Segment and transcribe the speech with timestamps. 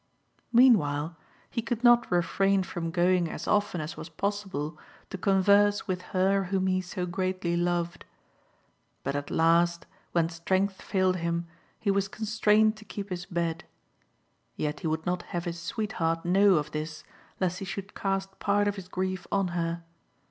[0.51, 1.15] Meanwhile,
[1.47, 4.75] he could not refrain from going as often as was possible
[5.11, 8.03] to converse with her whom he so greatly loved.
[9.03, 11.45] But at last, when strength failed him,
[11.79, 13.63] he was constrained to keep his bed;
[14.55, 17.03] yet he would not have his sweetheart know of this,
[17.39, 19.83] lest he should cast part of his grief on her.